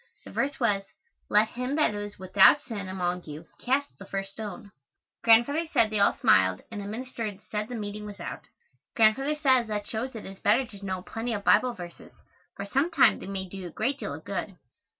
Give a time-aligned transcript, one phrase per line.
[0.25, 0.83] The verse was,
[1.29, 4.71] "Let him that is without sin among you cast the first stone."
[5.23, 8.47] Grandfather said they all smiled, and the minister said the meeting was out.
[8.95, 12.11] Grandfather says that shows it is better to know plenty of Bible verses,
[12.55, 14.57] for some time they may do you a great deal of good.